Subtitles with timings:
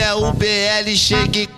[0.00, 1.48] é o BL shake,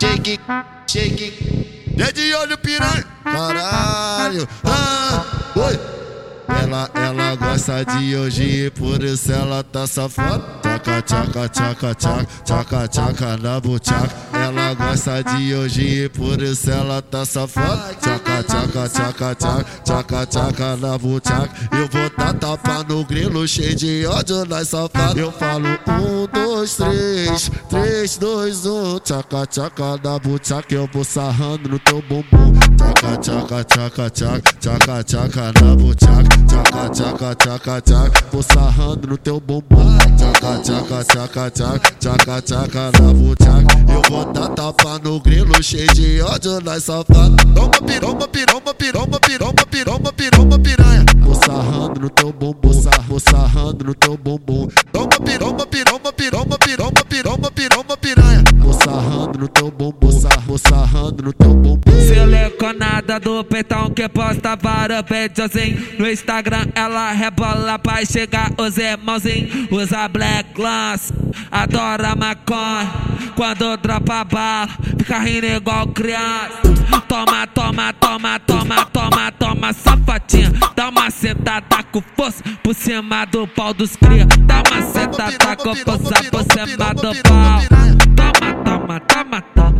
[0.00, 0.40] shake,
[0.86, 1.94] shake.
[1.98, 4.48] É de olho piranha, caralho.
[4.64, 5.24] Ah,
[5.56, 5.78] oi.
[6.62, 10.61] Ela, ela gosta de hoje, por isso ela tá safada.
[10.82, 14.10] Tchaca, tchaca, tchaca, tchaca, tchaca, tchaca na buchaca.
[14.32, 17.94] Ela gosta de hoje, por isso ela tá safada.
[18.00, 21.50] Tchaca, tchaca, tchaca, tchaca, tchaca, tchaca na buchaca.
[21.70, 25.16] Eu vou dar tapa no grilo, cheio de ódio nas safadas.
[25.16, 28.98] Eu falo um, dois, três, três, dois, um.
[28.98, 32.52] Tchaca, tchaca na buchaca, eu vou sarrando no teu bumbum.
[32.76, 36.42] Tchaca, tchaca, tchaca, tchaca, tchaca, tchaca na buchaca.
[36.48, 40.01] Tchaca, tchaca, tchaca, tchaca, vou sarrando no teu bumbum.
[40.22, 43.92] Tchaca, tchaca, tchaca, tchaca, tchaca, tchaca na buchaca.
[43.92, 47.34] Eu vou dar tapa no grilo, cheio de ódio nas safadas.
[47.52, 51.04] Toma piromba, piromba, piromba, piromba, piromba, piromba, piranha.
[51.18, 52.70] Vou sarrando no teu bumbum,
[53.08, 54.68] vou sarrando no teu bumbum.
[54.92, 57.50] Toma piromba, piromba, piromba, piromba, piromba, piromba,
[62.72, 69.70] Selecionada do peitão que posta vários videozinhos No Instagram ela rebola pra chegar os irmãozinhos.
[69.70, 71.12] Usa black lance,
[71.50, 72.90] adora maconha.
[73.36, 76.62] Quando dropa bala, fica rindo igual criança.
[77.08, 83.46] Toma, toma, toma, toma, toma, toma, safadinha Dá uma sentada com força por cima do
[83.46, 84.26] pau dos cria.
[84.26, 87.60] Dá uma sentada com força por cima do pau.
[88.16, 89.71] Toma, toma, toma, toma,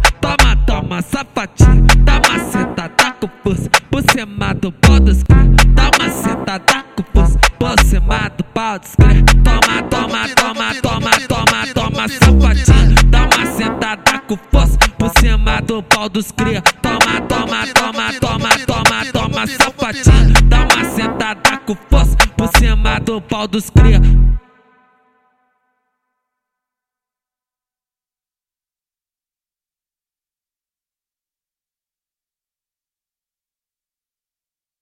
[7.72, 13.46] por cima do pau dos cria Toma, toma, toma, toma, toma, toma, safadinha Dá uma
[13.46, 16.62] sentada com força por cima do pau dos cria.
[16.82, 23.20] Toma, toma, toma, toma, toma, toma, safadinha Dá uma sentada com força por cima do
[23.22, 24.00] pau dos cria